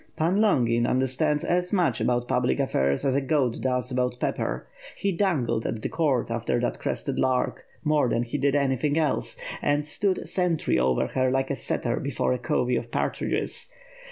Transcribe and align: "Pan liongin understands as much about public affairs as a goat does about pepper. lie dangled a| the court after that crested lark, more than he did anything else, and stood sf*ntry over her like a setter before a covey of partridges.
"Pan 0.15 0.37
liongin 0.39 0.87
understands 0.89 1.43
as 1.43 1.71
much 1.71 2.01
about 2.01 2.27
public 2.27 2.59
affairs 2.59 3.05
as 3.05 3.13
a 3.13 3.21
goat 3.21 3.61
does 3.61 3.91
about 3.91 4.19
pepper. 4.19 4.65
lie 5.05 5.11
dangled 5.11 5.63
a| 5.67 5.73
the 5.73 5.89
court 5.89 6.31
after 6.31 6.59
that 6.59 6.79
crested 6.79 7.19
lark, 7.19 7.65
more 7.83 8.09
than 8.09 8.23
he 8.23 8.39
did 8.39 8.55
anything 8.55 8.97
else, 8.97 9.37
and 9.61 9.85
stood 9.85 10.17
sf*ntry 10.23 10.79
over 10.79 11.05
her 11.09 11.29
like 11.29 11.51
a 11.51 11.55
setter 11.55 11.99
before 11.99 12.33
a 12.33 12.39
covey 12.39 12.75
of 12.75 12.89
partridges. 12.89 13.69